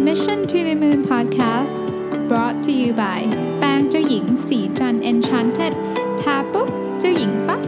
[0.00, 1.86] Mission to the Moon Podcast
[2.28, 3.20] brought to you by
[3.58, 5.72] แป้งเจ้าหญิงศรีจันทร์ Enchanted
[6.20, 6.68] ทาปุ๊บ
[7.00, 7.60] เจ้าหญิงปั๊บ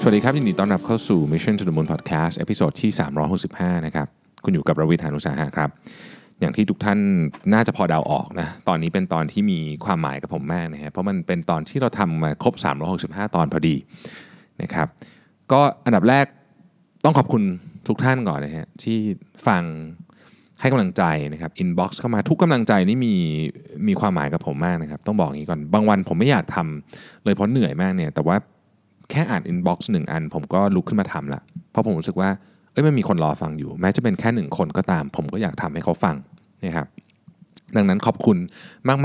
[0.00, 2.90] สวัสดีครับยินดีต้อนรับเข้าสู่ Mission to the Moon Podcast episode ที่
[3.38, 4.06] 365 นะครับ
[4.44, 5.70] คุณอยู่กับรวิศ หาญอุตสาหะครับ
[6.40, 6.98] อย่างที่ทุกท่าน
[7.52, 12.54] น่าจะพอเดาออกนะ ตอนนี้เป็นตอนที่มีความหมายกับผมมากนะฮะเพราะมันเป็นตอนที่เราทำมาครบ
[12.94, 13.76] 365 ตอนพอดี
[14.62, 14.86] นะครับ
[15.52, 16.26] ก็อันดับแรก
[17.04, 17.42] ต้องขอบคุณ
[17.88, 18.98] ทุกท่านก่อนนะฮะที่
[19.46, 19.62] ฟัง
[20.60, 23.14] ให้กำลังใจนะครับ inbox เข้ามาทุกกำลังใจนี่มี
[23.88, 28.36] มีความหมายกับผมมากนะครับต้องบอกอย่างนี้ก่อนบางวันผมไม่อยากทำเลยเพราะเหนื่อยมากเนี่ยแต่ว่า
[29.10, 32.30] แค่อ่าน inbox หนึ่งอัน ผมก็ลุกขึ้นมาทำละเพราะผมรู้สึกว่า
[32.72, 36.16] เอ้ยมันมีคนรอฟังอยู่ แม้จะเป็นแค่หนึ่งคนก็ตาม ผมก็อยากทำให้เขาฟัง
[36.64, 36.86] นะครับ
[37.76, 38.36] ดังนั้นขอบคุณ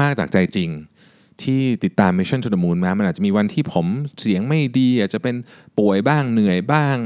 [0.01, 0.69] มาก ๆ จากใจจริง
[1.41, 3.87] ที่ติดตาม Mission to the Moon มา มันอาจจะมีวันที่ผม
[4.21, 5.35] เสียงไม่ดี อาจจะเป็น
[5.79, 6.97] ป่วยบ้างเหนื่อยบ้าง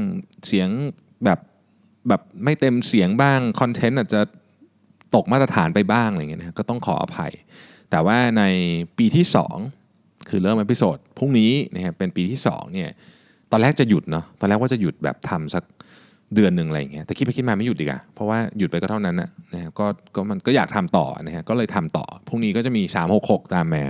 [0.46, 0.68] เสียง
[1.24, 1.38] แบบ
[2.08, 4.20] แบบไม่เต็มเสียงบ้าง content อาจจะ
[5.14, 7.32] ตกมาตรฐานไปบ้างอะไรเงี้ยนะก็ต้องขออภัย
[7.90, 8.42] แต่ว่าใน
[8.98, 9.24] ปีที่
[9.76, 12.90] 2 คือเริ่ม episode พรุ่งนี้นะครับเป็นปีที่2เนี่ย
[13.50, 15.64] ตอนแรกจะหยุดเนาะตอนแรกว่าจะหยุดแบบทำสัก
[16.34, 22.82] เดือนหนึ่งอะไรเงี้ยแต่คิดไปคิดมาไม่หยุดดีกว่าเพราะว่าหยุดไปก็เท่านั้นนะนะก็ก็มันก็อยากทำต่อนะฮะก็เลยทำต่อพรุ่งนี้ก็จะมี
[23.18, 23.82] 366 ตามมา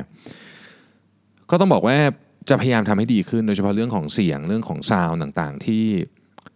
[1.50, 1.96] ก็ต้องบอกว่า
[2.48, 5.84] จะพยายามทำให้ดีขึ้นโดยเฉพาะเรื่องของเสียงเรื่องของซาวน์ต่างๆ ที่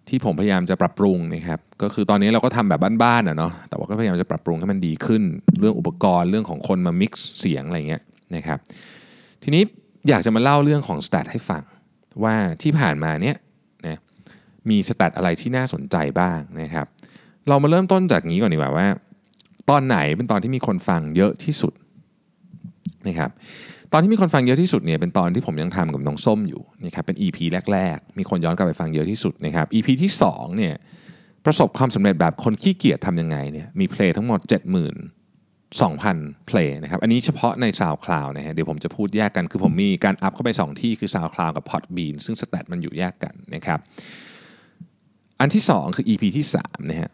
[0.08, 5.22] ที่ผมพยายามจะปรับปรุงนะครับก็คือตอนนี้เราก็ทำแบบบ้านๆอะเนาะแต่ว่าก็พยายามจะปรับปรุงให้มันดีขึ้น
[5.60, 8.02] เรื่องอุปกรณ์เรื่องของคนมา mix เสียงอะไรเงี้ย
[8.36, 8.58] นะครับ
[9.42, 9.62] ทีนี้
[10.08, 11.62] อยากจะมาเล่าเรื่องของสแตทให้ฟัง
[12.24, 13.36] ว่าที่ผ่านมาเนี้ย
[13.86, 13.98] นะ
[14.70, 16.86] มีสแตทอะไรที่น่าสนใจบ้างนะครับ
[17.48, 18.86] เรามาเริ่มต้นจากนี้ก่อนดีกว่าว่า
[19.70, 21.72] ตอนไหนเป็นตอนที่มีคนฟังเยอะที่สุด
[23.08, 23.30] นะครับ
[23.96, 27.38] ตอนที่มีคนฟังเยอะที่สุดเนี่ยเป็นตอนที่ผมยังทำกับน้องส้มอยู่นะครับเป็น EP
[27.72, 30.74] แรก ๆ มีคนย้อนกลับไปฟังเยอะที่สุดนะครับ EP ที่2เนี่ย
[31.44, 34.40] ประสบความสำเร็จแบบคนขี้เกียจทำยังไงเนี่ยมีเพลงทั้งหมด
[35.22, 43.78] 72,000 เพลงนะครับอันนี้เฉพาะใน SoundCloud นะฮะเดี๋ยวผมจะพูดแยกกันคือผมมีการอัพเข้าไป 2 ที่คือ SoundCloud กับ Podbean ซึ่งสแตทมันอยู่แยกกันนะครับ
[45.40, 47.10] อันที่ 2 คือ EP ที่3นะฮะ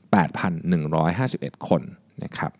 [0.00, 1.82] 68,151 คน
[2.24, 2.52] นะครับ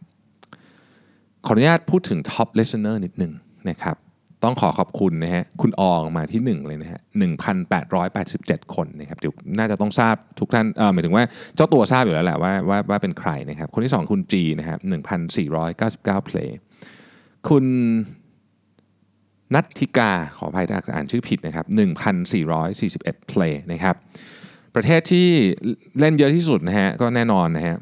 [1.51, 3.33] ขออนุญาตพูดถึง top listener นิดหนึ่ง
[3.71, 3.97] นะครับ
[4.45, 7.01] ต้องขอขอบคุณนะฮะคุณอองมาที่ 1 เลยนะฮะ
[7.87, 14.79] 1,887 คนนะครับเดี๋ยวน่าจะต้องทราบทุกท่านเออหมายถึงว่าเจ้าตัวทราบอยู่แล้วแหละว่าว่าว่าเป็นใครนะครับคนที่ 2 คุณจีนะครับ
[15.39, 16.53] 1,499เพลง
[17.49, 17.65] คุณ
[19.55, 21.67] นัทธิกาขออภัยถ้าอ่านชื่อผิดนะครับ
[22.27, 23.95] 1,441เพลงนะครับ
[24.75, 25.29] ประเทศที่
[25.99, 27.77] เล่นเยอะที่สุดนะฮะก็แน่นอนนะฮะ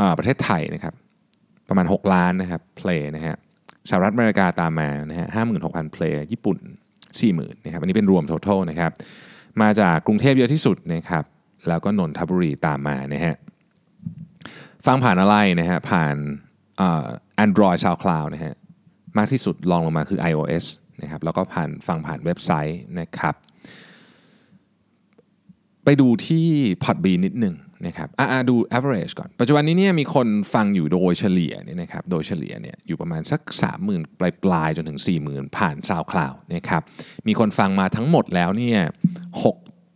[0.00, 0.94] อ่าประเทศไทยนะครับ
[1.70, 3.36] ประมาณ 6 ล้านนะครับเพลงนะฮะ
[3.88, 6.58] สหรัฐอเมริกาตามมานะฮะห้าหมื่นหกพันเพลงญี่ปุ่น
[6.98, 8.92] 4 0,000นะครับอันนี้เป็นรวม total นะครับ
[9.62, 11.24] มาจากกรุงเทพเยอะที่สุดนะครับ
[11.68, 13.34] แล้วก็นนทบุรีตามมานะฮะ
[14.86, 16.16] ฟังผ่านอะไรนะฮะผ่าน
[16.80, 17.06] อ่า
[17.44, 18.54] Android SoundCloud นะฮะ
[19.18, 20.64] มากที่สุดลองลงมาคือ iOS
[21.02, 23.34] นะครับแล้วก็ผ่านฟังผ่านเว็บไซต์นะครับ
[25.84, 26.46] ไปดูที่
[26.84, 27.54] Podbean นิดหนึ่ง
[27.86, 33.40] นะครับอ่าดู average ก่อน ปัจจุบันนี้เนี่ยมีคนฟังอยู่โดยเฉลี่ยเนี่ยนะครับโดยเฉลี่ยเนี่ยอยู่ประมาณสัก
[33.80, 36.82] 30,000 ปลายปลายๆจนถึง 40,000 ผ่าน SoundCloud นะครับ
[37.26, 38.80] มีคนฟังมาทั้งหมดแล้วเนี่ย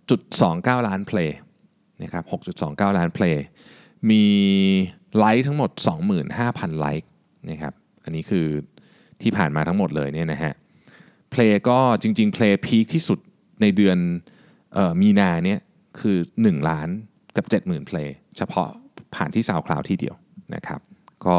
[0.07, 1.35] 6.29 ล้านเพลง
[2.03, 2.25] นะครับ
[2.61, 3.39] 6.29 ล้านเพลง
[4.11, 4.25] มี
[5.19, 5.71] ไลค์ทั้งหมด
[6.25, 7.11] 25,000 ไลค์
[7.51, 7.73] นะครับ
[8.05, 8.47] อันนี้คือ
[9.23, 10.53] ที่ผ่านมาทั้งหมดเลยเนี่ยนะฮะ
[11.31, 13.19] เพลงก็จริงๆเพลงพีคที่สุด
[13.61, 13.99] ในเดือน
[14.77, 15.61] ออมีนาเนี่ย
[16.01, 16.89] คือ 1 ล้าน
[17.37, 18.69] กับ 70,000เพลงเฉพาะ
[19.15, 20.15] ผ่านที่ SoundCloud ที่เดียว
[20.55, 20.81] นะครับ
[21.27, 21.39] ก็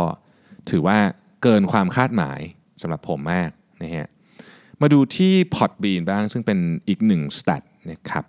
[0.70, 0.98] ถือว่า
[1.44, 2.40] เกินความคาดหมาย
[2.82, 3.50] สำหรับผมมาก
[3.84, 4.08] นะฮะ
[4.82, 8.24] มาดูที่ Podbean บ้างซึ่งเป็นอีกหนึ่งสแตทนะครับ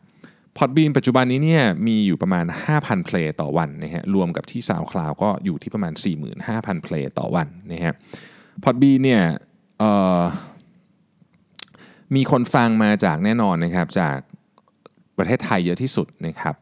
[0.59, 2.44] Podbean ปัจจุบันนี้เนี่ยมีอยู่ประมาณ
[2.75, 5.93] 5,000 เพลงต่อวันนะฮะรวมกับที่ SoundCloud ก็อยู่ที่ประมาณ
[6.38, 7.94] 45,000 เพลงต่อวันนะฮะ
[8.65, 9.22] Podbean เนี่ย
[12.15, 14.19] มีคนฟังมาจากแน่นอนนะครับจาก
[15.19, 16.54] ประเทศไทยเยอะที่สุดนะครับ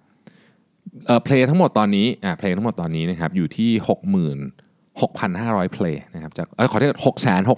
[1.07, 3.71] เออเพลงทั้งหมดตอนนี้อ่าเพลงทั้งหมดตอนนี้นะครับอยู่ที่
[4.73, 6.97] 66,500 เพลงนะครับจากเออขอโทษ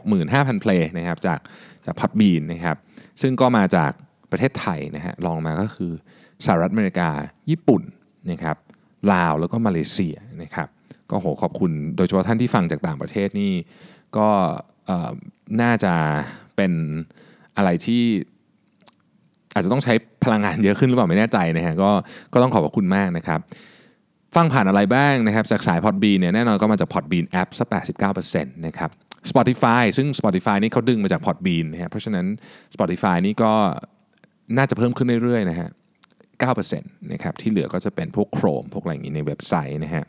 [0.00, 1.38] 665,000 เพลงนะครับจาก
[1.86, 2.76] จากพัดบีนนะครับ
[3.22, 3.92] ซึ่งก็มาจาก
[4.30, 5.92] ประเทศไทยนะฮะลองมาก็คือ
[6.44, 7.08] สหรัฐอเมริกา
[7.50, 7.82] ญี่ปุ่น
[8.30, 8.56] นะครับ
[9.12, 10.68] ลาวแล้วก็มาเลเซียนะครับ
[11.10, 13.52] ก็โหขอบคุณโดยเฉพาะท่านที่ฟังจากต่างประเทศนี่
[14.16, 14.28] ก็
[14.86, 15.12] เออ
[15.62, 15.94] น่าจะ
[16.56, 16.72] เป็น
[17.56, 18.02] อะไรที่
[19.54, 19.94] อาจจะต้องใช้
[20.26, 21.90] พลังงานเยอะขึ้นหรือเปล่าไม่แน่ใจนะฮะก็
[22.32, 23.40] ก็ต้องขอบพระคุณมากนะครับ
[24.36, 27.68] ฟังผ่านอะไรบ้างนะครับจากสาย Podbean เนี่ยแน่นอนก็มาจาก Podbean App สัก
[28.12, 28.90] 89%นะครับ
[29.30, 32.26] Spotify ซึ่ง Spotify นี่เขาดึงมาจาก Podbean นะฮะเพราะฉะนั้น
[32.74, 33.52] Spotify นี่ก็
[34.56, 35.68] น่าจะเพิ่มขึ้นเรื่อยๆนะฮะ
[36.44, 40.04] 9%นะครับที่เหลือก็จะเป็นพวก Chrome พวกอะไรอย่างนี้ในเว็บไซต์นะฮะ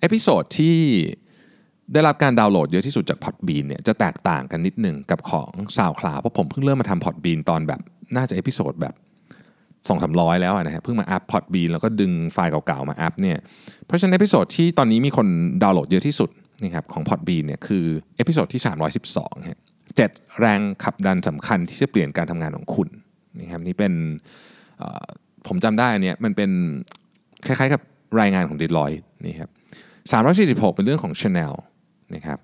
[0.00, 0.76] episode ที่
[1.92, 7.80] ได้รับการดาวน์โหลดเยอะที่สุดจาก Podbean เนี่ยจะแตกต่างกันนิดหนึ่งกับของ SoundCloud เพราะผมเพิ่งเริ่มมาทำ Podbean ตอนแบบ
[8.16, 8.94] น่าจะ episode แบบ
[9.86, 13.38] สองสามร้อยแล้วนะฮะเพิ่งมาอัพ Podbean แล้วก็ดึงไฟล์เก่าๆมาอัพเนี่ย
[13.86, 15.26] เพราะฉะนั้น episode ที่ตอนนี้มีคน
[15.62, 16.30] ดาวน์โหลดเยอะที่สุด
[16.64, 17.84] นะครับของ Podbean เนี่ยคือ
[18.16, 18.62] episode ที่
[19.04, 19.60] 312ฮะ
[19.96, 22.88] เจ็ดแรงขับดันสำคัญที่จะเปลี่ยนการทำงานของคุณ
[23.40, 23.92] นะครับนี่เป็น
[25.46, 26.50] ผมจำได้อันเนี้ยมันเป็น
[27.46, 27.80] คล้ายๆกับ
[28.20, 29.50] รายงานของ Deloitte นี่ครับ
[30.70, 31.54] 346 เป็นเรื่องของ Chanel
[32.14, 32.38] นะครับ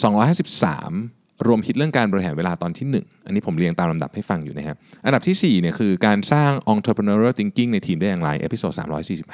[0.00, 8.72] 253 รวมฮิตเรื่องการบริหารเวลาตอนที่ 1 อันนี้ผมเรียงตามลำดับให้ฟังอยู่นะครับ อันดับที่4เนี่ยคือการสร้าง entrepreneurial thinking ในทีมได้อย่างไร episode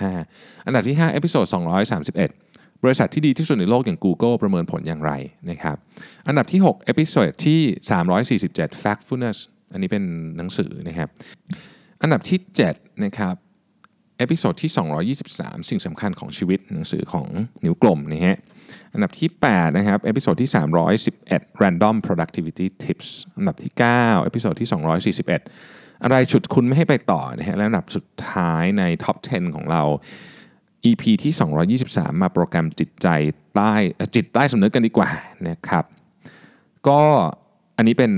[0.03, 1.47] 345 อันดับที่5 episode
[2.14, 5.12] 231 บริษัทที่ดีที่สุดในโลกอย่าง Google ประเมินผลอย่างไร
[5.50, 5.76] นะครับ
[6.29, 7.61] อันดับที่6 episode ที่
[8.41, 9.38] 347 Factfulness
[9.73, 10.05] อันนี้เป็น
[10.37, 11.09] หนังสือนะครับ
[12.02, 12.38] อันดับที่
[12.70, 13.35] 7นะครับ
[14.19, 14.70] episode ที่
[15.19, 17.26] 223 สิ่งสำคัญของชีวิตหนังสือของ
[17.64, 18.38] นิ้วกลมนะฮะ
[18.93, 20.51] อันดับที่ 8 นะครับ episode ที่
[21.05, 24.69] 311 Random Productivity Tips อันดับที่ 9 episode ที่
[25.25, 29.83] 241 อะไรฉุดคุณไม่ให้ไปต่อนะฮะและอันดับสุดท้ายในท็อป10 ของเรา
[30.85, 31.33] EP ที่
[31.83, 33.09] 223 มาโปรแกรมจิตใจ
[33.55, 33.75] ใต้
[34.15, 35.11] จิตใต้สำนึกกันดีกว่า
[35.49, 35.85] นะครับ
[36.89, 37.03] ก็
[37.77, 38.12] อันนี้เป็น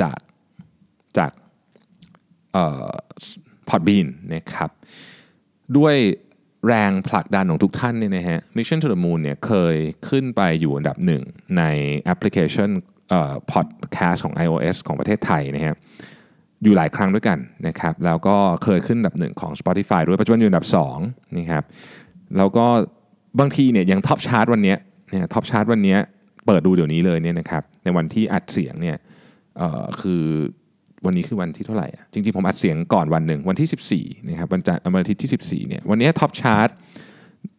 [0.00, 0.18] จาก
[1.18, 1.32] จาก
[3.68, 4.70] พอดบีนนะครับ
[5.76, 5.96] ด้วย
[6.68, 9.76] แรงผลักดันของทุกท่านเนี่ยนะฮะ Mission to the Moon เนี่ยเคย
[10.08, 11.22] ขึ้นไปอยู่อันดับหนึ่ง
[11.58, 11.62] ใน
[12.00, 12.70] แอปพลิเคชัน
[13.10, 15.74] เอ่อพอดแคสต์ของ iOS ของประเทศไทยนะฮะ
[16.62, 20.66] อยู่หลายครั้งด้วยกันนะครับ แล้วก็เคยขึ้นอันดับหนึ่งของ Spotify ด้วยปัจจุบันอยู่อันดับ
[21.00, 21.64] 2นะครับ
[22.36, 22.66] แล้วก็
[23.40, 24.74] บางทีเนี่ยยัง top chart วันนี้
[25.10, 25.96] เนี่ย top chart วันนี้
[26.46, 28.96] เปิดดูเดี๋ยวนี้เลยเนี่ยนะครับในวันที่อัดเสียงเนี่ย
[30.00, 30.24] คือ
[31.06, 36.68] วันนี้คือวันที่เท่าไหร่อะจริงๆผมอัดเสียงก่อนวันหนึ่งวันที่ 14นะครับวันจันทร์วันอาทิตย์ที่ 14เนี่ยวันนี้ top chart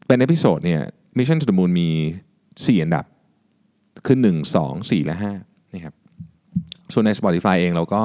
[0.07, 0.81] เป็น episode เนี่ย
[1.17, 1.89] Mission to the Moon มี
[2.35, 3.05] 4 อันดับ
[4.05, 5.93] คือ 1 2 4 และ5นะครับ
[6.93, 8.01] ส่วนใน Spotify เองเราก็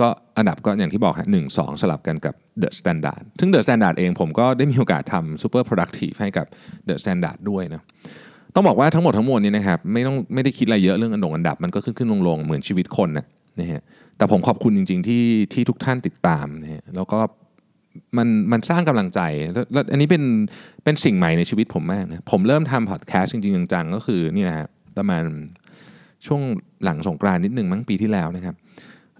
[0.00, 0.08] ก็
[0.38, 6.46] อันดับก็อย่างที่บอกฮะหนึ่งสองสลับกันกับ The Standard ซึ่ง The Standard เองผมก็ได้มีโอกาสทำ Super Productive ให้กับ
[6.88, 7.82] The Standard ด้วยนะ
[8.54, 13.26] ต้องบอกว่าทั้งหมดทั้งมวลนี้นะครับไม่ต้องไม่ได้คิดอะไรเยอะเรื่องอันดงอันดับมันก็ขึ้นขึ้นลงลงเหมือนชีวิตคนนะ
[13.60, 13.82] นะฮะ
[14.18, 17.18] แต่ผมขอบคุณจริง ๆ ที่ที่ทุกท่านติดตามนะฮะแล้วก็
[18.16, 19.20] มันมันสร้างกำลังใจ
[19.72, 20.22] แล้วอันนี้เป็น
[20.84, 24.66] เป็นสิ่งใหม่ในชีวิตผมมากนะผมเริ่มทำพอดแคสต์จริงๆจังๆก็คือนี่นะฮะ
[24.96, 25.22] ประมาณ
[26.26, 26.40] ช่วง
[26.84, 28.54] หลังสงกรานนิดหนึ่งมั้งปีที่แล้วนะครับ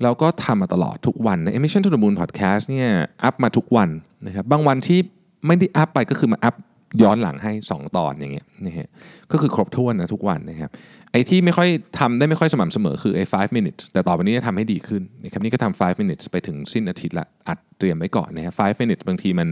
[0.02, 2.88] เราก็ทำมาตลอดทุกวันนะ Emission to the Moon Podcast เนี่ย
[3.24, 3.90] อัพมาทุกวัน
[4.26, 4.98] นะครับบางวันที่
[5.46, 6.54] ไม่ได้อัพไปก็คือมาอัพ
[7.02, 8.88] ย้อนหลังให้ 2 ตอนอย่างเงี้ยนะฮะ
[9.32, 10.70] ก็คือครบถ้วนนะทุกวันนะครับ
[11.12, 11.68] ไอ้ที่ไม่ค่อย
[11.98, 19.48] ทำได้ไม่ค่อยสม่ำเสมอคือไอ้ 5 minutes แต่ต่อไปนี้จะทำให้ดีขึ้นนะครับนี่ก็ทำ5 minutes ไปถึงสิ้นอาทิตย์ละอัดเตรียมไว้ก่อนนะฮะ5 minutes บางทีมัน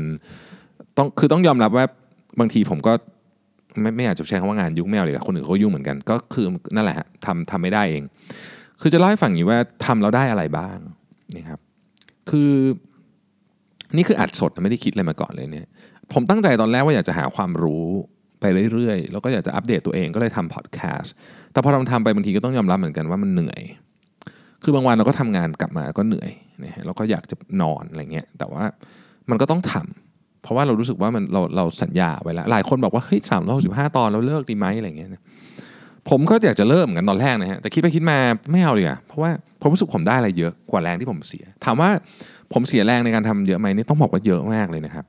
[0.97, 1.85] ต้องคือต้องยอมรับว่า
[2.41, 2.93] บางทีผมก็
[3.81, 8.03] ไม่ไม่อยากจะใช้คำว่างานยุ่งไม่เอาเลยคนอื่นเขายุ่งเหมือนกัน ก็คือนั่นแหละฮะทำทำไม่ได้เอง
[8.81, 10.79] คือจะเล่าให้ฟังอย่างนี้ว่าทำแล้วได้อะไรบ้าง
[11.37, 11.59] นะครับ
[12.31, 12.51] คือ
[13.97, 15.67] นี่คืออัดสดไม่ได้คิดอะไรมาก่อนเลยเนี่ย
[16.13, 17.87] ผมตั้งใจตอนแรกว่าอยากจะหาความรู้
[18.41, 21.13] ไปเรื่อยๆ แล้วก็อยากจะอัปเดตตัวเองก็เลยทำพอดแคสต์
[21.53, 23.63] แต่พอเราทำไปบางทีก็ต้องยอมรับเหมือนกันว่ามันเหนื่อย
[24.63, 26.31] คือบางวันเราก็ทำงานกลับมาก็เหนื่อย
[26.65, 28.65] นะฮะแล้วก็อยากจะนอนอะไรเงี้ยแต่ว่า
[29.31, 35.11] มันก็ต้องทำเพราะว่าเรารู้สึกว่ามันเราเราสัญญาไว้แล้ว หลายคนบอกว่าเฮ้ยสามร้อยสิบห้าตอนเราเลิกดีไหมอะไรเงี้ย
[36.11, 38.19] ผมก็อยากจะเริ่มเหมือนกันตอนแรกนะฮะแต่คิดไปคิดมา
[38.51, 41.91] ไม่เอาเลยอะเพราะว่าผมรู้สึกผมได้อะไรเยอะกว่าแรงที่ผมเสีย ถามว่า
[42.53, 45.05] ผมเสียแรงในการทำเยอะไหมนี่ต้องบอกว่าเยอะมากเลยนะครับ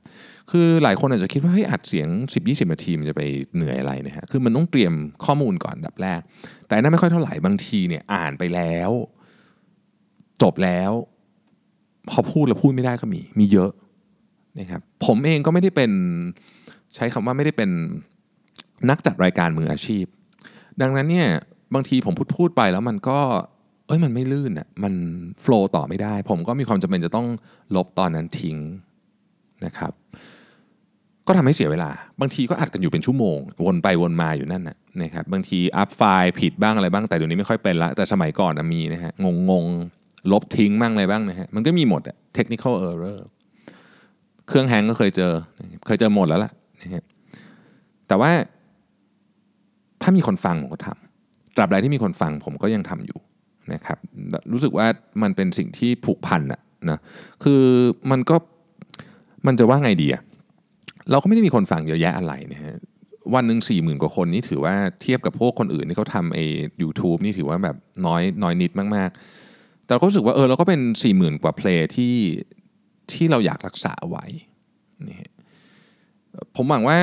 [0.50, 2.08] คือหลายคนอาจจะคิดว่าเฮ้ยอัดเสียง
[2.42, 3.22] 10-20นาทีมันจะไป
[3.54, 4.92] เหนื่อยอะไรนะฮะคือมันต้องเตรียม
[5.24, 6.20] ข้อมูลก่อนดับแรก
[6.66, 8.90] แต่นั่นไม่ค่อยเท่าไหร่บางทีเนี่ยอ่านไปแล้ว
[10.42, 10.92] จบแล้ว
[12.08, 13.70] พอพูดแล้วพูดไม่ได้ก็มีมีเยอะ
[14.58, 15.90] นะครับผมเองก็ไม่ได้เป็น
[16.94, 17.70] ใช้คำว่าไม่ได้เป็น
[18.90, 20.04] นักจัดรายการมืออาชีพ
[20.82, 21.28] ดังนั้นเนี่ย
[21.74, 23.18] บางทีผมพูดพูดไปแล้วมันก็
[23.86, 24.94] เอ้ยมันไม่ลื่นอะมัน
[25.42, 27.26] โฟล์ต่อไม่ได้ ผมก็มีความจำเป็นจะต้อง
[27.76, 28.56] ลบตอนนั้นทิ้ง
[29.64, 29.92] นะครับ
[31.26, 34.62] ก็ทำให้เสียเวลา บางทีก็อัดกันอยู่เป็นชั่วโมง วนไปวนมาอยู่นั่น
[35.02, 39.64] นะครับบางทีอัพไฟล์ผิดบ้างอะไรบ้างแต่เดี๋ยวนี้ไม่ค่อยเป็นละแต่สมัยก่อนมีนะฮะงงง
[40.32, 43.18] ลบทิ้งบ้างอะไรบ้างนะฮะมันก็มีหมดอะ technical error
[44.48, 45.32] เครื่องแฮงก็เคยเจอ
[45.86, 46.50] เคยเจอหมดแล้วล่ะ
[46.82, 47.02] นะฮะ
[48.08, 48.30] แต่ว่า
[50.08, 53.18] ถ้ามีคนฟังผมก็ทำตราบใดที่มีคนฟังผมก็ยังทำอยู่
[53.72, 53.98] นะครับ
[54.52, 54.86] รู้สึกว่า
[55.22, 56.60] มันเป็นสิ่งที่ผูกพันอะ
[56.90, 56.98] นะ
[57.44, 57.62] คือ
[58.10, 58.36] มันก็
[59.46, 60.22] มันจะว่าไงดีอะ
[61.10, 62.74] เราก็ไม่ได้มีคนฟังเยอะแยะอะไรนะฮะ
[63.34, 66.44] วันหนึ่งสี่หมื่นกว่าคนนี่ถือว่าเทียบกับพวกคนอื่นที่เขาทำไอ้
[66.82, 69.10] ยูทูบนี่ถือว่าแบบน้อยน้อยนิดมาก
[69.48, 72.14] ๆ แต่เราก็รู้สึกว่าเออเราก็เป็นสี่หมื่นกว่าเพลงที่
[73.12, 74.24] ที่เราอยากรักษาไว้
[75.08, 75.30] นี่
[76.56, 76.98] ผมหวังว่า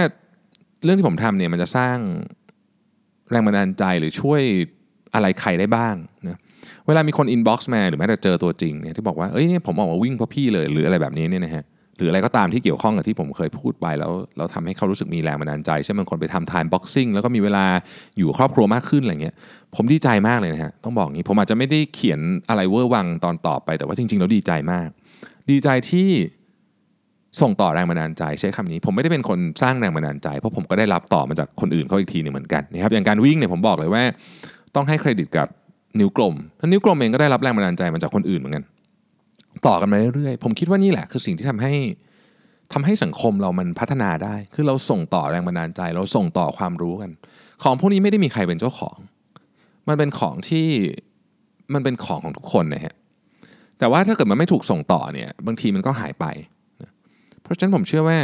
[0.83, 1.97] เรื่องที่ผมทำเนี่ยมันจะสร้าง
[3.31, 4.41] แรงบันดาลใจหรือช่วย
[5.15, 5.95] อะไรใครได้บ้าง
[6.27, 6.39] นะ
[6.87, 11.63] เวลามีคน inbox มาหรือแม้แต่เจอตัวจริงเนี่ยที่บอกว่าเอ้ยเนี่ยผมออกมาวิ่งเพราะพี่เลยหรืออะไรแบบนี้เนี่ยนะฮะ
[11.97, 17.65] หรืออะไรก็ตามที่เกี่ยวข้องกับที่ผมเคยพูดไปแล้วเราทำให้เขารู้สึกมีแรงบันดาลใจเช่นบางคนไปทำ time boxing แล้วก็มีเวลา
[18.17, 19.35] อยู่ครอบครัวมากขึ้นอะไรเงี้ย
[19.75, 24.89] ผมดีใจมากเลยนะฮะต้องบอกงี้ผมอาจจะไม่ได้เขียนอะไรเวอร์วังตอนต่อไปแต่ว่าจริงๆแล้วดีใจมาก
[25.51, 26.09] ดีใจที่
[27.41, 34.03] ส่งต่อแรงบันดาลใจใช้คำนี้ ผมไม่ได้เป็นคนสร้างแรงบันดาลใจ เพราะผมก็ได้รับต่อมาจากคนอื่นเขาอีกทีหนึงเหมือนกันนะครับอย่างการวิ่งเนี่ยผมบอกเลยว่า
[34.75, 35.47] ต้องให้เครดิตกับ
[35.99, 38.63] นิ้วกลมแล้วนิ้วกลมเองก็ได้รับแรงบันดาลใจมาจากคนอื่นเหมือนกัน
[39.67, 41.73] ต่อกันมาเรื่อยๆผมคิดว่านี่แหละ คือสิ่งที่ทำให้
[42.73, 47.11] ทำให้สังคมเรามันพัฒนาได้ คือเราส่งต่อแรงบันดาลใจ เราส่งต่อความรู้กัน
[47.63, 48.97] ของพวกนี้ไม่ได้มีใครเป็นเจ้าของ
[49.87, 50.67] มันเป็นของที่
[51.73, 52.93] มันเป็นของของทุกคนนะฮะ
[53.79, 56.25] แต่ว่าถ้าเกิดมันไม่ถูกส่งต่อเนี่ย บางทีมันก็หายไป
[57.45, 58.17] เพราะฉะนั้นผมเชื่อว่า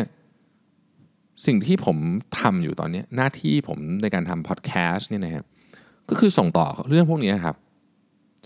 [1.45, 1.97] สิ่งที่ผม
[2.39, 5.45] ทำอยู่ตอนนี้หน้าที่ผมในการทำพอดแคสต์เนี่ยนะครับ
[6.09, 7.55] ก็คือส่งต่อเรื่องพวกนี้ครับ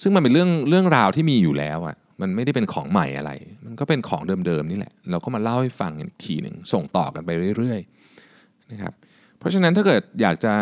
[0.01, 3.31] ซึ่งมันเป็นเรื่องเรื่องราวที่มีอยู่แล้วอะ่ะมันไม่ได้เป็นของใหม่อะไร
[3.65, 8.93] มันก็เป็นของเดิมๆนี่แหละ เราก็มาเล่าให้ฟังอีกทีหนึ่งส่งต่อกันไปเรื่อยๆนะครับ
[9.39, 10.53] เพราะฉะนั้นถ้าเกิดอยากจะ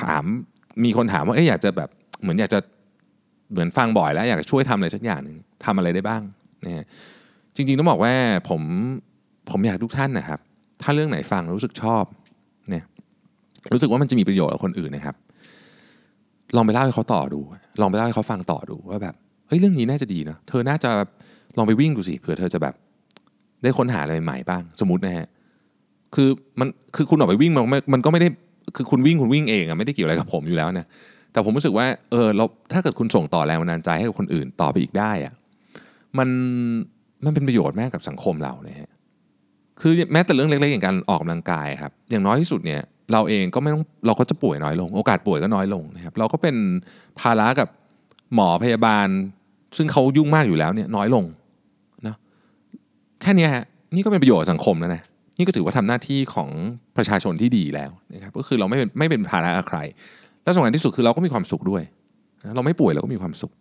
[0.00, 0.24] ถาม
[0.84, 1.90] มีคนถามว่าเอ๊ะอยากจะแบบ
[2.22, 2.60] เหมือนอยากจะ
[3.52, 6.22] เหมือนฟังบ่อยแล้วอยากจะช่วยทำอะไรสักอย่างหนึ่งทำอะไรได้บ้าง
[6.64, 6.84] นะฮะ
[7.56, 8.14] จริงๆต้องบอกว่า
[8.50, 8.62] ผม
[9.50, 10.40] ผมอยากทุกท่านนะครับ
[10.82, 12.04] ถ้าเรื่องไหนฟังรู้สึกชอบ
[12.70, 12.84] เนี่ย
[13.72, 15.16] รู้สึกว่ามันจะมีประโยชน์กับคนอื่นนะครับ
[16.56, 17.40] ลองไปเล่าให้เขาต่อดู
[17.80, 19.14] ลองไปเล่าให้เขาฟังต่อดูว่าแบบ
[19.48, 20.90] เฮ้ยเรื่องนี้น่าจะดีเนาะเธอน่าจะ
[21.56, 22.74] ลองไปวิ่งดูสิเผื่อเธอจะแบบ
[23.62, 25.26] ได้ค้นหาอะไรใหม่บ้าง สมมตินะฮะ
[26.14, 26.28] คือ
[26.60, 28.28] มันคือคุณออกไปวิ่งมันมันก็ไม่ได้
[28.76, 30.86] คือคุณวิ่งคุณวิ่งเองอะไม่ได้เกี่ยวอะไรกับผมอยู่แล้วนะ
[31.32, 35.34] แต่ผมรู้สึกว่าเออเราถ้าเกิดคุณส่งต่อแรงบันดาลใจให้กับคนอื่นต่อไปอีกได้อะ
[36.18, 36.28] มัน
[37.24, 38.90] มันเป็นประโยชน์มากกับสังคมเราเนะฮะ
[39.82, 42.80] คือแม้แต่เรื่องเล็กๆอย่างการออกกำลังกายครับอย่างน้อยที่สุดเนี่ย
[43.12, 46.56] เราเองก็ไม่ต้องเราก็จะป่วยน้อยลง โอกาสป่วยก็น้อยลงนะครับเราก็เป็น
[47.20, 47.68] ภาระกับ
[48.34, 49.08] หมอพยาบาล
[49.76, 51.24] ซึ่งเขายุ่งมากอยู่แล้วเนี่ยน้อยลง
[52.06, 52.16] นะ
[53.22, 55.02] แค่นี้ฮะนี่ก็เป็นประโยชน์สังคมแล้วนะ
[55.38, 56.48] นี่ก็ถือว่าทำหน้าที่ของ
[56.96, 59.78] ประชาชนที่ดีแล้วนะครับก็คือเราไม่เป็นไม่เป็นภาระใคร
[60.42, 61.82] และสำคัญที่สุดคือเราก็มีความสุขด้วย
[62.40, 63.52] นะเราไม่ป่วยเราก็มีความสุข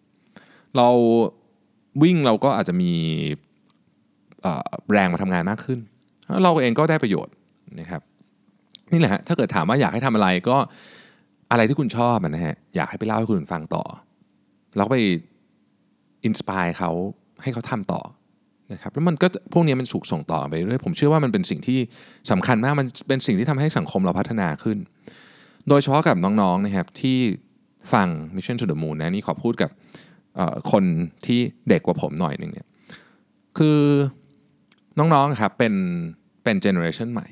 [0.78, 0.88] เรา
[2.04, 2.92] วิ่งเราก็อาจจะมี
[4.92, 5.80] แรงมาทำงานมากขึ้น
[6.44, 7.34] เราเองก็ได้ประโยชน์
[7.80, 8.02] นะครับ
[8.92, 10.58] นี่แหละฮะถ้าเกิดถามว่าอยากให้ทำอะไรก็
[11.52, 13.84] อะไรที่คุณชอบนะฮะอยากให้ไปเล่าให้คนอื่นฟังต่อ
[14.78, 14.98] แล้วไป
[16.26, 16.92] อินสปายเขา
[17.44, 18.02] ให้เขาทำต่อ
[18.74, 21.80] นะครับแล้วมันก็พวกนี้มันถูกส่งต่อไปเรื่อยผมเชื่อว่ามันเป็นสิ่งที่
[22.32, 24.78] สำคัญมากมันเป็นสิ่งที่ทำให้สังคมเราพัฒนาขึ้น
[25.70, 27.18] โดยเฉพาะกับน้องๆนะครับที่
[27.94, 29.70] ฟัง Mission to the Moon นะนี่ขอพูดกับ
[30.72, 30.84] คน
[31.26, 32.68] ที่เด็กกว่าผมหน่อยหนึ่งเนี่ย
[33.58, 33.80] คือ
[35.00, 35.74] น้องๆครับเป็น
[36.44, 37.28] เป็นเจเนอเรชันใหม่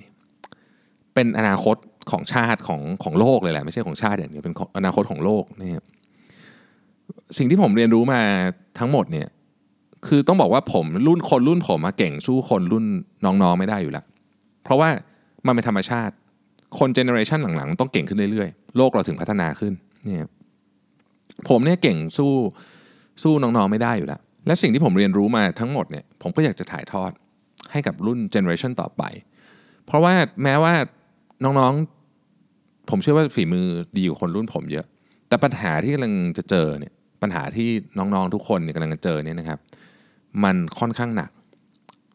[1.14, 1.76] เป็นอนาคต
[2.12, 5.84] ของชาติของของโลกเลยแหละไม่ใช่ของชาติอย่างเดียวเป็นอนาคตของโลกนะครับ
[7.38, 8.22] สิ่งที่ผมเรียนรู้มา
[8.80, 9.28] ทั้งหมดเนี่ย
[10.08, 12.86] คือต้องบอกว่าผมรุ่นคนรุ่นผมมาเก่งสู้คนรุ่น
[13.26, 14.06] น้องๆไม่ได้อยู่แล้ว
[14.64, 14.90] เพราะว่า
[15.46, 16.14] มันเป็นธรรมชาติ
[16.80, 19.74] คน generation หลังๆ ต้องเก่งขึ้นเรื่อยๆ โลกเราถึงพัฒนาขึ้น
[20.06, 20.30] เนี่ย
[21.50, 22.32] ผมเนี่ยเก่งสู้
[23.24, 27.12] สู้น้องๆไม่ได้อยู่แล้ว และสิ่งที่ผมเรียนรู้มาทั้งหมดเนี่ยผมก็อยากจะถ่ายทอด
[27.72, 29.04] ให้กับรุ่น generation ต่อไป
[29.86, 30.74] เพราะว่าแม้ว่า
[31.44, 34.86] น้องๆ ผมเชื่อว่าฝีมือดีกว่าคนรุ่นผมเยอะ
[35.28, 39.60] แต่ปัญหาที่กำลังจะเจอเนี่ยปัญหาที่น้องๆทุกคนเนี่ยกำลังจะเจอเนี่ยนะครับ
[40.44, 41.32] มันค่อนข้างหนัก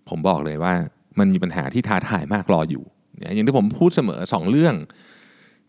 [0.08, 0.74] ผมบอกเลยว่า
[1.18, 2.84] มันมีปัญหาที่ท้าทายมากรออยู่
[3.34, 4.74] อย่างที่ผมพูดเสมอสองเรื่อง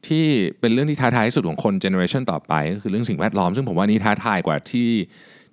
[0.07, 0.25] ที่
[0.59, 4.87] เป็นเรื่องที่ท้าทายที่สุดของคน generation ต่อไป ก็คือเรื่องสิ่งแวดล้อม ซึ่งผมว่านี้ท้าทายกว่าที่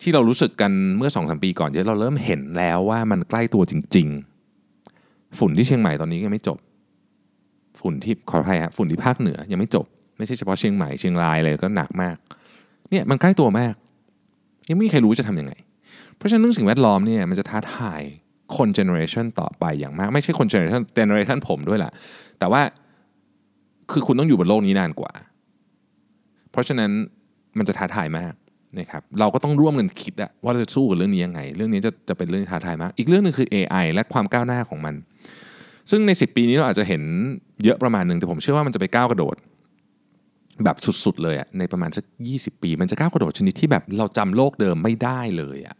[0.03, 4.09] ที่เรารู้สึกกันเมื่อสองสามปีก่อนเยอะเราเริ่มเห็นแล้วว่ามันใกล้ตัวจริง
[4.73, 6.59] ๆ ฝุ่นที่เชียงใหม่ตอนนี้ยังไม่จบ
[7.81, 9.87] ฝุ่นที่ขออภัยฮะฝุ่นที่ภาคเหนือยังไม่จบ
[10.19, 12.17] ไม่ใช่เฉพาะเชียงใหม่เชียงรายเลยก็หนักมาก
[12.91, 13.75] เนี่ยมันใกล้ตัวมาก
[14.69, 15.53] ยังไม่มีใครรู้จะทำยังไง
[16.17, 18.03] เพราะฉะนั้นเรื่องสิ่งแวดล้อมเนี่ยมันจะท้าทาย
[18.57, 21.93] คน generation ต่อไปอย่างมาก ไม่ใช่คน generation generation ผมด้วยแหละ
[22.39, 22.63] แต่ว่า
[23.93, 25.13] คือคุณต้องอยู่บนโลกนี้นานกว่า
[26.51, 26.91] เพราะฉะนั้น
[27.59, 28.33] มันจะท้าทายมาก
[28.79, 34.95] นะครับเราก็ต้องร่วมกันคิดอะว่าเราจะสู้กับเรื่องนี้ยังไง เรื่องนี้จะจะเป็นเรื่องท้าทายมาก อีกเรื่องหนึ่งคือ AI และความก้าวหน้าของมัน
[35.91, 37.03] ซึ่งใน 10 ปีนี้เราอาจจะเห็น
[37.65, 39.37] เยอะประมาณหนึ่งแต่ผมเชื่อว่ามันจะไปก้าวกระโดด
[40.65, 45.77] แบบสุดๆเลยอะในประมาณสัก 20 ปี มันจะก้าวกระโดดชนิดที่แบบเราจำโลกเดิมไม่ได้เลยอะ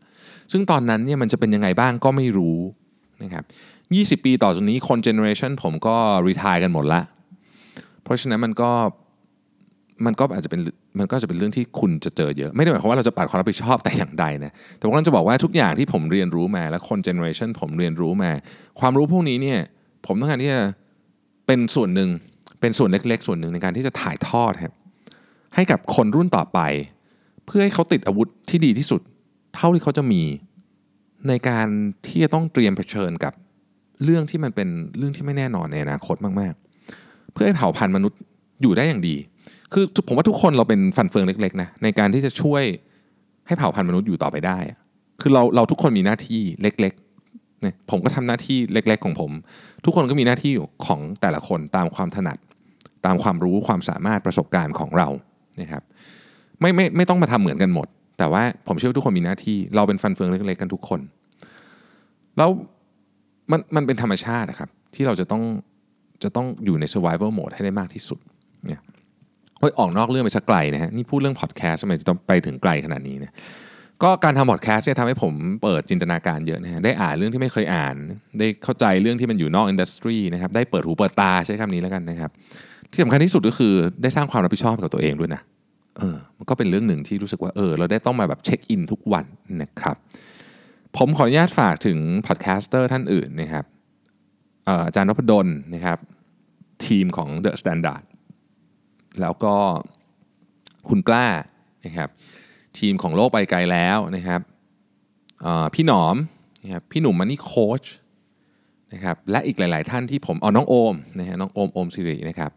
[0.53, 2.59] ซึ่งตอนนั้นเนี่ยมันจะเป็นยังไงบ้างก็ไม่รู้
[3.23, 3.41] นะครั
[4.13, 5.97] บ20 ปีต่อจากนี้คน generation ผมก็
[6.27, 7.01] retire กันหมดละ
[8.03, 8.71] เพราะฉะนั้นมันก็
[10.07, 10.61] มันก็อาจจะเป็น
[10.99, 18.31] มันก็จะเป็นเรื่องที่คุณจะเจอเยอะ ไม่ได้หมายความว่าเราจะปัดความรับผิดชอบแต่อย่างใดนะแต่ผมกำลังจะบอกว่าทุกอย่างที่ผมเรียนรู้มา และคน generation ผมเรียนรู้มา
[18.81, 19.61] ความรู้พวกนี้เนี่ย
[20.07, 20.61] ผมต้องการที่จะ
[21.47, 22.09] เป็นส่วนหนึ่ง
[22.61, 24.75] เป็นส่วนเล็กๆ ส่วนหนึ่งในการที่จะถ่ายทอดครับ
[25.55, 26.61] ให้กับคนรุ่นต่อไป
[27.47, 29.01] เพื่อให้เขาติดอาวุธที่ดีที่สุด
[29.57, 30.23] เท่าที่เขาจะมี
[31.29, 31.67] ในการ
[32.07, 33.33] ที่จะต้องเตรียมเผชิญกับ
[34.05, 34.69] เรื่องที่มันเป็น
[34.99, 36.53] เรื่องที่ไม่แน่นอนในอนาคตมาก
[36.95, 38.19] ๆ เพื่อให้เผ่าพันธุ์มนุษย์
[38.63, 39.17] อยู่ได้อย่างดี
[39.73, 42.63] คือผมว่าทุกคนเราเป็นฟันเฟืองเล็กๆนะในการที่จะช่วย
[43.47, 44.59] ให้เผ่าพันธุ์มนุษย์อยู่ต่อไปได้
[45.21, 49.31] คือเราเราทุกคนมีหน้าที่เล็กๆเนี่ยผมก็ทำหน้าที่เล็ก ๆ ของผม
[49.85, 50.53] ทุกคนก็มีหน้าที่
[50.87, 52.39] ของแต่ละคนตามความถนัด
[53.07, 55.09] ตามความรู้ความสามารถประสบการณ์ของเรา
[55.61, 55.83] นะครับ
[56.61, 57.87] ไม่ไม่ไม่ต้องมาทำเหมือนกันหมด
[58.19, 61.01] แต่ว่าผมเชื่อว่าทุกคนมีหน้าที่เราเป็นฟันเฟืองเล็กๆกันทุกคน
[62.39, 62.51] แล้ว
[63.51, 65.43] มันมันเป็นธรรมชาตินะครับที่เราจะต้อง
[66.23, 68.19] จะต้องอยู่ใน survival mode ให้ได้มากที่สุด
[69.63, 73.33] โอ้ยออกนอกเรื่องไปสักไกลนะฮะนี่พูดเรื่องพอดแคสต์ทำไมจะต้องไปถึงไกลขนาดนี้เนี่ย
[74.03, 77.95] ก็การทำพอดแคสต์เนี่ยทำให้ผมเปิดจินตนาการเยอะนะฮะได้อ่านเรื่องที่ไม่เคยอ่าน
[78.39, 82.31] ได้เข้าใจเรื่องที่มันอยู่นอก industry นะครับได้เปิดหูเปิดตาใช้คำนี้แล้วกันนะครับ
[82.91, 85.41] ที่สำคัญที่สุดก็คือได้สร้างความรับผิดชอบกับตัวเองด้วยนะ
[85.99, 89.25] เออมันก็เป็นเรื่องหนึ่งที่รู้สึกว่าเออเราได้ต้องมาแบบ check in ทุกวัน
[89.63, 89.97] นะครับ
[90.97, 93.65] ผมขออนุญาตฝากถึง podcaster ท่านอื่นนะครับ
[94.67, 95.99] เอ่ออาจารย์นพดลนะครับ
[96.87, 98.05] ทีมของ The Standard
[99.21, 99.55] แล้วก็
[100.89, 101.27] คุณกล้า
[101.87, 102.09] นะครับ
[102.79, 104.41] ทีมของโลกไปไกลแล้วนะครับ
[105.75, 106.17] พี่หนอม
[106.63, 107.83] นะครับพี่หนุ่ม Money Coach
[108.93, 112.51] นะครับและอีกหลาย ๆ ท่านที่ผมอ๋อน้องโอมนะฮะน้องโอมโอมสิรินะครับ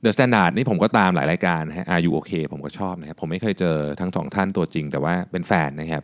[0.00, 6.02] The Standard นี่ผมก็ตามหลายรายการนะฮะ R U OK ผมก็ชอบนะครับผมไม่เคยเจอทั้งสองท่านตัวจริง แต่ว่าเป็นแฟนนะครับ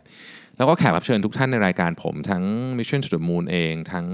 [0.57, 2.43] แล้วก็แขกรับเชิญทุกท่านในรายการผมทั้ง
[2.77, 4.05] Mission to the Moon เอง ทั้ง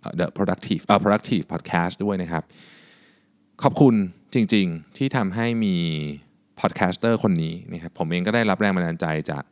[0.00, 2.42] เอ่อ The Productive เอ่อ Productive Podcast ด้วยนะครับ
[3.64, 3.94] ขอบคุณ
[4.34, 5.76] จริง ๆ ที่ทำให้มี
[6.60, 9.44] podcaster คนนี้นะครับผมเองก็ได้รับแรงบันดาลใจจาก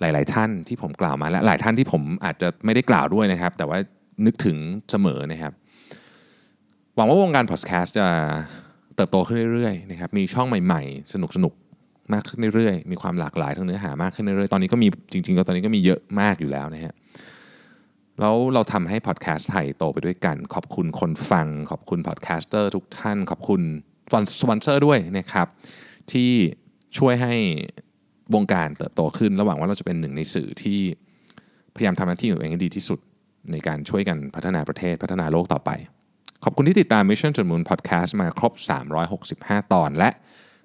[0.00, 3.78] หลาย ๆ ท่านที่ผมกล่าวมาและหลายท่านที่ผมอาจจะไม่ได้กล่าวด้วยนะครับ แต่ว่า
[4.26, 4.56] นึกถึง
[4.90, 5.52] เสมอนะครับ
[6.96, 8.08] หวังว่าวงการพอดแคสต์จะ
[8.96, 11.14] เติบโตขึ้นเรื่อย ๆ นะครับ มีช่องใหม่ ๆ ส
[11.44, 16.94] นุกๆมากขึ้นเรื่อย ๆ มีความหลากหลายทางเนื้อหามากขึ้นเรื่อย ๆ ตอนนี้ก็มีจริง ๆ ก็ตอนนี้ก็มีเยอะมากอยู่แล้วนะฮะ
[18.20, 23.60] แล้วเราทำให้พอดแคสต์ไทยโตไปด้วยกัน ขอบคุณคนฟัง ขอบคุณ podcaster ทุกท่าน ขอบคุณ
[24.42, 25.46] สปอนเซอร์ด้วยนะครับ
[26.12, 26.30] ที่
[26.98, 27.34] ช่วยให้
[28.34, 30.80] วงการเติบโตขึ้น และหวังว่าเราจะเป็นหนึ่งในสื่อที่
[31.76, 32.98] พยายามทำหน้าที่ของตัวเองให้ดีที่สุด
[33.52, 35.70] ในการช่วยกันพัฒนาประเทศพัฒนาโลกต่อไป
[36.44, 38.52] ขอบคุณที่ติดตาม Mission to the Moon Podcast มาครบ
[39.12, 40.10] 365 ตอนและ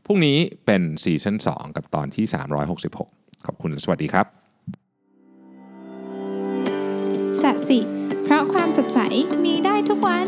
[0.06, 2.26] พรุ่งนี้เป็น season 2กับตอนที่
[2.86, 4.49] 366 ขอบคุณสวัสดีครับ
[7.44, 7.80] สัสิ
[8.24, 9.00] เพราะความสดใส
[9.44, 10.28] มีได้ทุกวัน